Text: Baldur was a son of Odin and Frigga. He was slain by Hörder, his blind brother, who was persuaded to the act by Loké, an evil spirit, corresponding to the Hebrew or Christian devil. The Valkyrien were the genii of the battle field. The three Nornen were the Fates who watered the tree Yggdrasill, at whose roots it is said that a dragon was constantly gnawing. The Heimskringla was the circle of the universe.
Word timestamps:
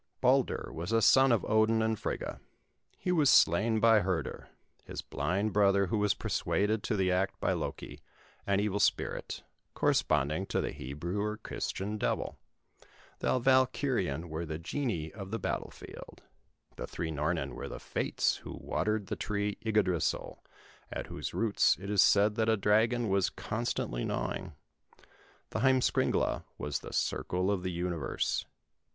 Baldur 0.19 0.71
was 0.73 0.91
a 0.91 0.99
son 0.99 1.31
of 1.31 1.45
Odin 1.45 1.83
and 1.83 1.99
Frigga. 1.99 2.41
He 2.97 3.11
was 3.11 3.29
slain 3.29 3.79
by 3.79 4.01
Hörder, 4.01 4.47
his 4.83 5.03
blind 5.03 5.53
brother, 5.53 5.85
who 5.85 5.99
was 5.99 6.15
persuaded 6.15 6.81
to 6.81 6.95
the 6.95 7.11
act 7.11 7.39
by 7.39 7.51
Loké, 7.51 7.99
an 8.47 8.59
evil 8.59 8.79
spirit, 8.79 9.43
corresponding 9.75 10.47
to 10.47 10.59
the 10.59 10.71
Hebrew 10.71 11.21
or 11.21 11.37
Christian 11.37 11.99
devil. 11.99 12.39
The 13.19 13.37
Valkyrien 13.39 14.27
were 14.27 14.43
the 14.43 14.57
genii 14.57 15.13
of 15.13 15.29
the 15.29 15.37
battle 15.37 15.69
field. 15.69 16.23
The 16.77 16.87
three 16.87 17.11
Nornen 17.11 17.53
were 17.53 17.69
the 17.69 17.79
Fates 17.79 18.37
who 18.37 18.57
watered 18.59 19.05
the 19.05 19.15
tree 19.15 19.59
Yggdrasill, 19.63 20.39
at 20.91 21.05
whose 21.09 21.31
roots 21.35 21.77
it 21.79 21.91
is 21.91 22.01
said 22.01 22.33
that 22.37 22.49
a 22.49 22.57
dragon 22.57 23.07
was 23.07 23.29
constantly 23.29 24.03
gnawing. 24.03 24.53
The 25.51 25.59
Heimskringla 25.59 26.45
was 26.57 26.79
the 26.79 26.91
circle 26.91 27.51
of 27.51 27.61
the 27.61 27.71
universe. 27.71 28.47